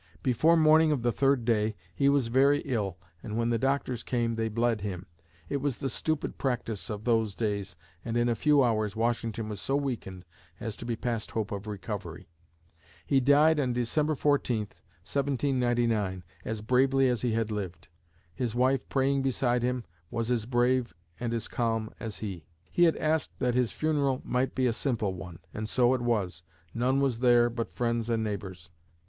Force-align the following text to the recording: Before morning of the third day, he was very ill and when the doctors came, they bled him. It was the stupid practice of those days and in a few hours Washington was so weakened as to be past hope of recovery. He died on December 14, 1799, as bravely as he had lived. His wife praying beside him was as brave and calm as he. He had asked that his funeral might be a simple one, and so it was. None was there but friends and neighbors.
Before 0.23 0.57
morning 0.57 0.91
of 0.91 1.03
the 1.03 1.11
third 1.11 1.45
day, 1.45 1.75
he 1.93 2.09
was 2.09 2.29
very 2.29 2.61
ill 2.61 2.97
and 3.21 3.37
when 3.37 3.51
the 3.51 3.59
doctors 3.59 4.01
came, 4.01 4.33
they 4.33 4.49
bled 4.49 4.81
him. 4.81 5.05
It 5.47 5.57
was 5.57 5.77
the 5.77 5.91
stupid 5.91 6.39
practice 6.39 6.89
of 6.89 7.03
those 7.03 7.35
days 7.35 7.75
and 8.03 8.17
in 8.17 8.27
a 8.27 8.33
few 8.33 8.63
hours 8.63 8.95
Washington 8.95 9.47
was 9.47 9.61
so 9.61 9.75
weakened 9.75 10.25
as 10.59 10.75
to 10.77 10.85
be 10.87 10.95
past 10.95 11.29
hope 11.29 11.51
of 11.51 11.67
recovery. 11.67 12.27
He 13.05 13.19
died 13.19 13.59
on 13.59 13.73
December 13.73 14.15
14, 14.15 14.61
1799, 14.61 16.23
as 16.45 16.63
bravely 16.63 17.07
as 17.07 17.21
he 17.21 17.33
had 17.33 17.51
lived. 17.51 17.87
His 18.33 18.55
wife 18.55 18.89
praying 18.89 19.21
beside 19.21 19.61
him 19.61 19.83
was 20.09 20.31
as 20.31 20.47
brave 20.47 20.95
and 21.19 21.47
calm 21.51 21.91
as 21.99 22.17
he. 22.17 22.47
He 22.71 22.85
had 22.85 22.97
asked 22.97 23.37
that 23.37 23.53
his 23.53 23.71
funeral 23.71 24.19
might 24.25 24.55
be 24.55 24.65
a 24.65 24.73
simple 24.73 25.13
one, 25.13 25.37
and 25.53 25.69
so 25.69 25.93
it 25.93 26.01
was. 26.01 26.41
None 26.73 26.99
was 27.01 27.19
there 27.19 27.51
but 27.51 27.75
friends 27.75 28.09
and 28.09 28.23
neighbors. 28.23 28.71